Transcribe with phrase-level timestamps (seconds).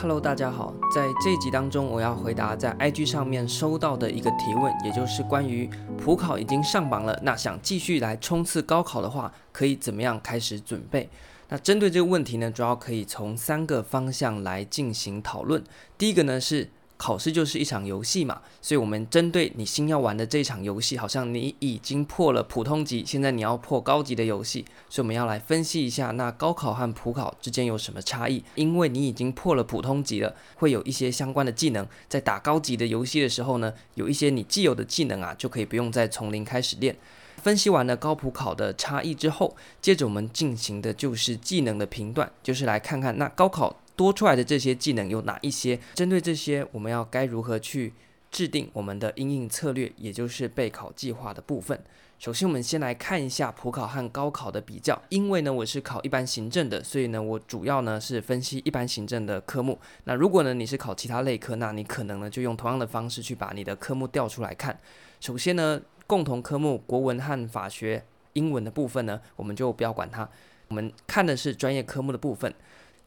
[0.00, 11.10] Hello，大家好，在这集当中，我要回答在 IG 上面收到的一个提问，也就是关于普考已经上榜了，那想继续来冲刺高考的话，可以怎么样开始准备？
[11.50, 15.62] 那针对这个问题呢，主要可以从三个方向来进行讨论。
[15.98, 16.70] 第一个呢是。
[17.00, 28.44] 考试就是一场游戏嘛，所以我们针对你新要玩的这场游戏，好像你已经破了普通级，现在你要破高级的游戏，所以我们要来分析一下，那高考和普考之间有什么差异？
[28.54, 36.94] 因为你已经破了普通级了，会有一些相关的技能，在打高级的游戏的时候呢，有一些你既有的技能啊，就可以不用再从零开始练。
[37.42, 43.79] 分析完了高普考的差异之后，接着我们进行的就是技能的评断，就是来看看那高考。
[44.00, 45.78] 多出来的这些技能有哪一些？
[45.92, 47.92] 针对这些，我们要该如何去
[48.30, 51.78] 制定我们的因应策略，也就是备考计划的部分。
[52.18, 54.98] 首先，我们先来看一下普考和高考的比较。
[55.10, 59.78] 因为呢，我是考一般行政的，所以呢，我主要呢是分析一般行政的科目。
[60.04, 64.80] 那如果呢你是考其他类科，那你可能呢就用同样的方式去把你的科目调出来看。
[65.20, 70.26] 首先呢，共同科目国文和法学、英文的部分呢，我们就不要管它，
[70.68, 72.50] 我们看的是专业科目的部分。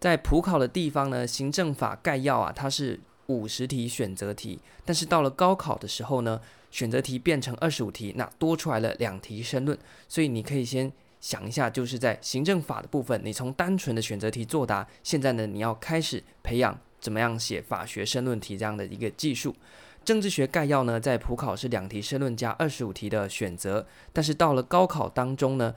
[0.04, 9.78] 在普考的地方呢，行政法概要啊，它是五十题选择题，但是到了高考的时候呢，选择题变成二十五题，那多出来了两题申论，
[10.10, 19.56] 所以你可以先想一下，就是在行政法的部分，你从单纯的选择题作答，现在呢，你要开始培养怎么样写法学申论题这样的一个技术。
[20.04, 25.74] 政治学概要呢，在普考是两题申论加二十五题的选择，但是到了高考当中呢，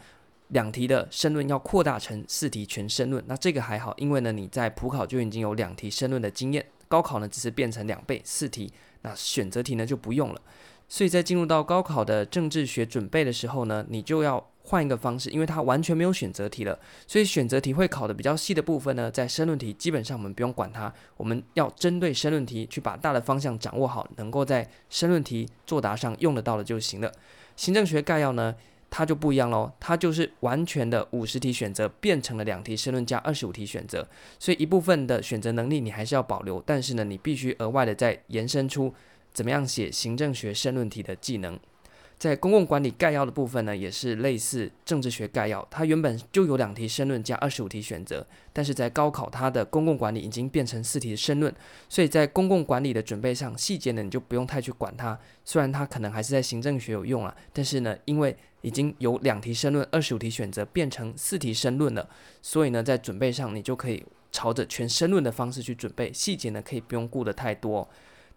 [0.48, 10.40] 两题的申论要扩大成四题全申论，那这个还好，因为呢你在普考就已经有两题申论的经验，高考呢只是变成两倍四题，那选择题呢就不用了。
[10.88, 27.10] 所以在进入到高考的政治学准备的时候呢，你就要换一个方式，因为它完全没有选择题了，所以选择题会考的比较细的部分呢，在申论题基本上我们不用管它，我们要针对申论题去把大的方向掌握好，能够在申论题作答上用得到的就行了。
[27.56, 28.54] 行政学概要呢，
[28.96, 34.08] 它就不一样喽，它就是完全的五十题选择变成了两题申论加二十五题选择，
[34.38, 38.94] 所以一部分的选择能力你还是要保留，但是呢，你必须额外的再延伸出
[39.34, 41.60] 怎么样写行政学申论题的技能。
[42.18, 51.54] 在公共管理概要的部分呢，也是类似政治学概要，它原本就有两题申论加二十五题选择，但是在高考它的公共管理已经变成四题申论，
[51.90, 62.08] 所以在公共管理的准备上，细节呢你就不用太去管它，虽然它可能还是在行政学有用啊，但是呢，因为已经有两题申论、二十五题选择变成四题申论了，
[62.40, 64.02] 所以呢，在准备上你就可以
[64.32, 67.86] 朝着全申论的方式去准备，细节呢可以不用顾得太多。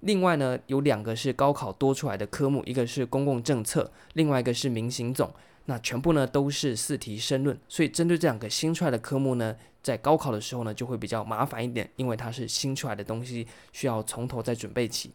[0.01, 5.31] 另外呢，有两个是高考多出来的科目，一个是公共政策，另外一个是民行总。
[5.65, 15.11] 那全部呢都是四题申论，所以针对这两个新出来的科目呢，在高考的时候呢就会比较麻烦一点，因为它是新出来的东西，需要从头再准备起。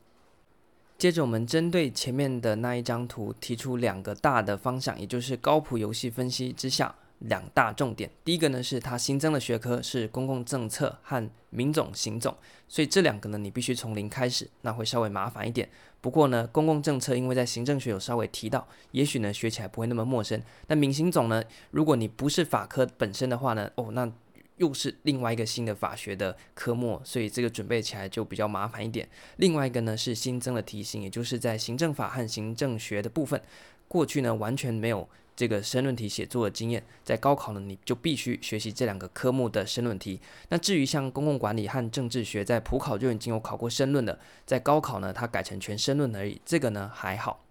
[0.96, 6.94] 接着我们针对前面的那一张图提出两个大的方向，也就是高普游戏分析之下。
[7.20, 12.36] 两大重点，第一个呢是它新增的学科是公共政策和民总行总，
[12.68, 15.68] 所以这两个呢你必须从零开始，那会稍微麻烦一点。
[16.00, 20.42] 不过呢，公共政策因为在行政学有稍微提到，也许呢学起来不会那么陌生。
[20.66, 24.12] 那民行总呢，如果你不是法科本身的话呢，哦，那
[24.56, 29.08] 又是另外一个新的法学的科目，所以这个准备起来就比较麻烦一点。
[29.36, 33.40] 另外一个呢是新增的题型，也就是在行政法和行政学的部分，
[33.88, 35.08] 过去呢完全没有。
[35.36, 40.20] 这个申论题写作的经验，在高考呢，你就必须学习这两个科目的申论题。
[40.48, 46.40] 那至于像公共管理和政治学，在普考就已经有考过申论的，在高考呢，它改成全申论而已。
[46.44, 47.44] 这个呢还好。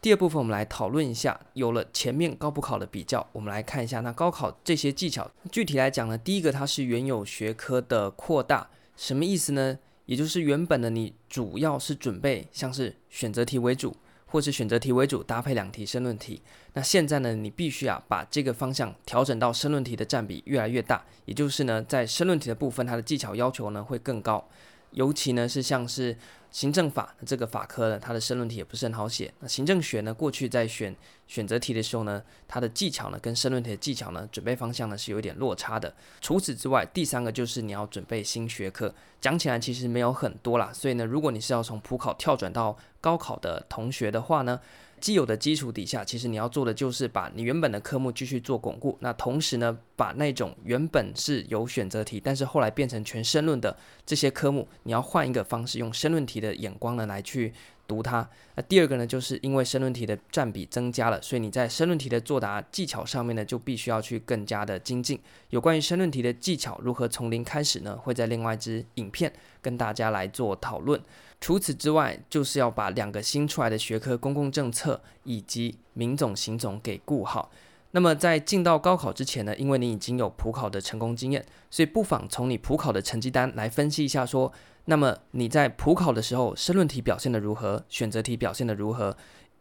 [0.00, 5.28] 第二部分我们来讨论一下，有了前面高普考的比较，我们来看一下那高考这些技巧。
[5.50, 9.78] 具体来讲呢，第一个它是原有学科的扩大，什么意思呢？
[10.04, 13.96] 也就是原本的你主要是准备像是选择题为主。
[14.26, 16.42] 或是选择题为主，搭配两题申论题。
[16.74, 24.46] 那现在呢，你必须啊把这个方向调整到申论题的占比越来越大，也就是呢，在申论题的部分，它的技巧要求呢会更高。
[24.92, 26.16] 尤其呢是像是
[26.50, 29.32] 行政法这个法科呢，它的申论题也不是很好写。
[29.40, 30.94] 那行政学呢，过去在选
[31.26, 35.94] 选择题的时候呢，它的技巧呢跟申论题的技巧呢，准备方向呢是有点落差的。
[36.20, 40.70] 除此之外，第三个就是你要准备新学科，讲起来其实没有很多啦。
[40.72, 44.58] 所以呢，如果你是要从普考跳转到高考的同学的话呢，
[45.00, 48.96] 既有的基础底下，其实你要做的就是把你原本的科目继续做巩固。
[49.00, 57.52] 那同时呢，把那种原本是有选择题，但是后来变成全申论的这些科目，你要换一个方式，用申论题的眼光呢来去
[57.86, 58.28] 读它。
[58.54, 65.20] 那第二个呢，就是因为申论题的占比增加了，所以你在申论题的作答技巧上面呢，就必须要去更加的精进。
[65.50, 67.96] 有关于申论题的技巧如何从零开始呢？
[67.96, 69.32] 会在另外一支影片
[69.66, 71.00] 跟大家来做讨论。
[71.40, 77.50] 除此之外，就是要把两个新出来的学科——公共政策以及民总、行总给顾好。
[77.90, 84.52] 那么在进到高考之前呢，因为你已经有普考的成功经验，所以不妨从你普考的成绩单来分析一下，说，
[84.84, 89.16] 那么你在普考的时候，申论题表现的如何，选择题表现的如何，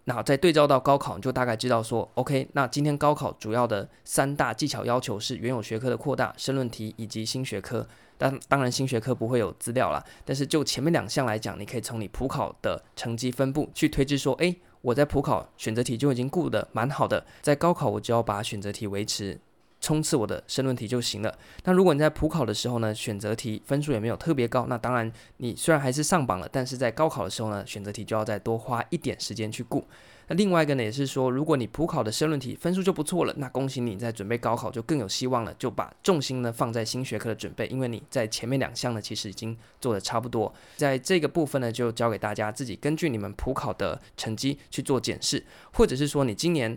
[0.05, 7.87] 那再对照到高考，你就大概知道说，OK，那今天高考主要的三大技巧要求是原有学科的扩大、申论题以及新学科。
[8.17, 14.55] 但当然新学科不会有资料啦，但是就前面两项来讲，你可以从你普考的成绩分布去推知说，诶。
[14.81, 19.39] 我在普考选择题就已经顾得蛮好的，在高考我就要把选择题维持，
[19.85, 21.37] 冲刺我的申论题就行了。
[21.63, 29.85] 那如果你在普考的时候呢，选择题分数也没有特别高，那当然你虽然还是上榜了，但是在高考的时候呢，选择题就要再多花一点时间去顾。
[30.27, 46.75] 那另外一个呢，也是说，如果你普考的申论题分数就不错了，那恭喜你在准备高考就更有希望了，就把重心呢放在新学科的准备，因为你在前面两项呢其实已经做得差不多，在这个部分呢就交给大家自己根据你们普考的成绩去做检视，或者是说你今年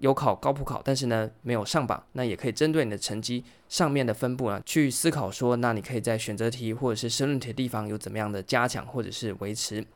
[0.00, 9.86] 有考高普考，但是呢没有上榜，那也可以针对你的成绩上面的分布呢去思考说，那你可以在选择题或者是申论题的地方有怎么样的加强或者是维持。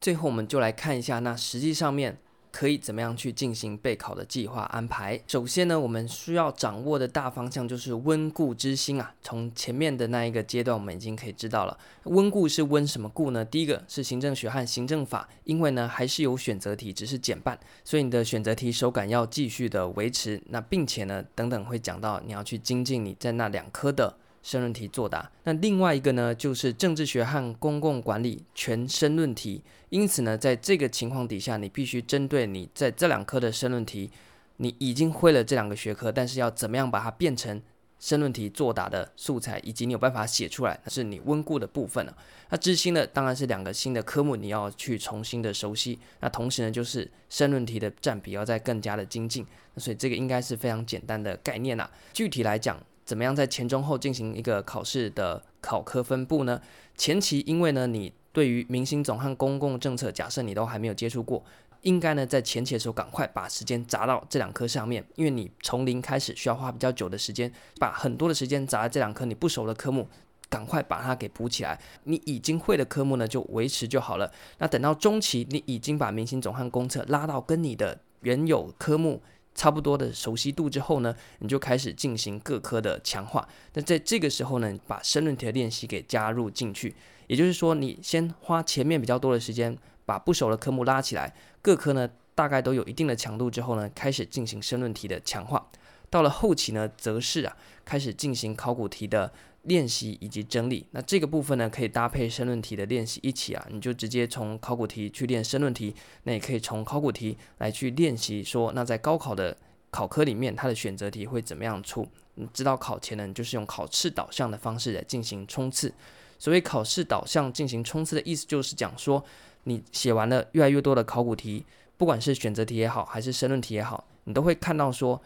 [0.00, 2.18] 最后我们就来看一下，那实际上面。
[2.54, 5.20] 可以怎么样去进行备考的计划安排？
[5.26, 9.12] 首先呢，我们需要掌握的大方向就是温故知新啊。
[9.20, 13.44] 从前面的那一个阶段，我们已经可以知道了，温故是温什么故呢？
[13.44, 20.40] 第一个是行政学和行政法，因为呢还是有选择题，只是减半，所以你的选择题手感要继续的维持。
[20.50, 24.14] 那并且呢，等等会讲到你要去精进你在那两科的。
[24.44, 29.62] 申论题作答，那另外一个呢，就是政治学和公共管理全申论题。
[29.88, 34.10] 因此呢，在这个情况底下，你必须针对你在这两科的申论题，
[34.58, 37.58] 你已经会了这两个学科，但是要怎么样把它变成
[37.98, 42.14] 申论题作答的素材，以及你有办法写出来，那是你温故的部分了。
[42.50, 45.98] 那知新的当然是两个新的科目，你要去重新的熟悉。
[46.20, 49.46] 那同时呢，就是申论题的占比要再更加的精进。
[49.72, 51.90] 那所以这个应该是非常简单的概念啦。
[52.12, 52.78] 具体来讲。
[53.04, 56.60] 怎么样在前中后进行一个考试的考科分布呢？
[56.96, 61.44] 前期因为呢，你对于民行总和公共政策，假设你都还没有接触过，
[61.82, 70.08] 应该呢在前期的时候赶快把时间砸到这两科上面，因为你从零开始需要花比较久的时间，把很多的时间砸在这两科你不熟的科目，
[70.48, 71.78] 赶快把它给补起来。
[72.04, 74.32] 你已经会的科目呢就维持就好了。
[74.58, 79.20] 那等到中期，你已经把明星总和公策拉到跟你的原有科目。
[79.54, 83.48] 差不多的熟悉度之后呢，你就开始进行各科的强化。
[83.74, 86.94] 那在这个时候呢，把申论题的练习给加入进去。
[87.26, 95.70] 也就是说，你先花前面比较多的时间，把不熟的科目拉起来，各科呢大概都有一定的强度之后呢，开始进行申论题的强化。
[96.10, 99.32] 到了后期呢，则是啊，开始进行考古题的。
[99.64, 105.94] 练习以及整理，那这个部分呢，可以搭配申论题的练习一起啊，你就直接从考古题去练申论题，
[106.24, 109.56] 那也可以从考古题来去练习说，那在高考的
[109.90, 112.06] 考科里面，它的选择题会怎么样出？
[112.34, 115.92] 你知道考前呢，就是用考试导向的方式来进行冲刺。
[116.38, 119.24] 所谓考试导向进行冲刺的意思，就是讲说，
[119.62, 121.64] 你写完了越来越多的考古题，
[121.96, 125.22] 不管是选择题也好，还是申论题也好，你都会看到说。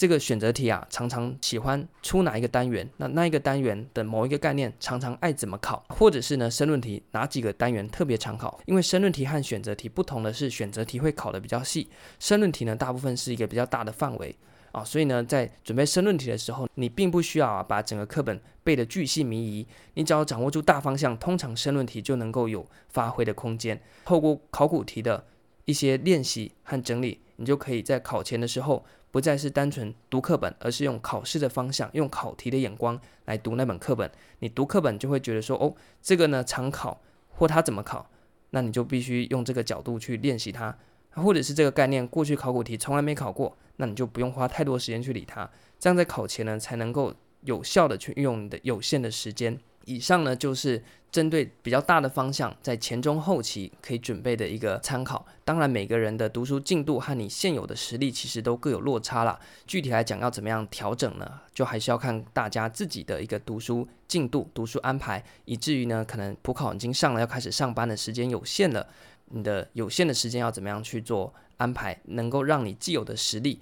[0.00, 2.88] 这个选择题啊，常常喜欢出哪一个单元？
[2.96, 5.84] 那那一个单元的某一个概念，常常爱怎么考？
[5.90, 8.58] 或者是呢，申论题哪几个单元特别常考？
[8.64, 11.86] 因为申论题和选择题不同的是，选择题会考得比较细，
[12.18, 14.34] 申论题呢，大部分是一个比较大的范围
[14.72, 14.82] 啊。
[14.82, 23.78] 所以呢，在准备申论题的时候，你并不需要啊把整个课本背得巨细靡遗，你只要掌握住大方向，通常申论题就能够有发挥的空间。
[24.06, 25.22] 透过考古题的
[25.66, 28.82] 一些练习和整理，你就可以在考前的时候。
[29.10, 34.10] 不再是单纯读课本，而是用考试的方向，用考题的眼光来读那本课本。
[34.38, 38.08] 你读课本就会觉得说，哦，这个呢常考，或他怎么考，
[38.50, 40.76] 那你就必须用这个角度去练习它。
[41.12, 45.50] 或者是这个概念，过去考古题从来没考过，那你就不用花太多时间去理它。
[45.76, 49.58] 这样在考前呢，才能够有效的去运用你的有限的时间。
[49.84, 55.26] 以上呢，就是针对比较大的方向，在前中后期可以准备的一个参考。
[55.44, 59.38] 当然，每个人的读书进度和你现有的实力其实都各有落差啦。
[59.66, 61.40] 具体来讲，要怎么样调整呢？
[61.52, 65.24] 就还是要看大家自己的一个读书进度、读书安排。
[65.46, 68.86] 以至于呢，可能普考已经上了，要开始上班的时间有限了，
[69.26, 73.58] 你的有限的时间要怎么样去做安排，能够让你既有的实力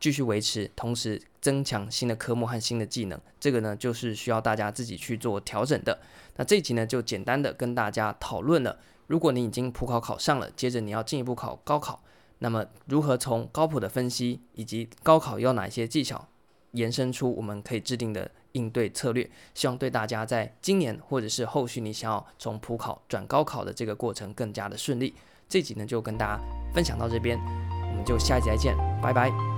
[0.00, 6.00] 继续维持，同时增强新的科目和新的技能，这个呢就是需要大家自己去做调整的。
[6.36, 12.02] 那这一集呢就简单的跟大家讨论了如果你已经普考考上了，接着你要进一步考高考，
[12.38, 16.28] 那么如何从高普的分析以及高考有哪些技巧，
[16.72, 19.28] 延伸出我们可以制定的应对策略？
[19.52, 25.14] 希望对大家在今年或者是后续你想要从普考转高考的这个过程更加的顺利。
[25.48, 26.40] 这集呢就跟大家
[26.72, 27.36] 分享到这边，
[27.90, 29.49] 我们就下一集再见，拜拜。